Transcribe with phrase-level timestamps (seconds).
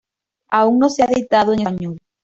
[0.49, 1.99] Aún no se ha editado en español.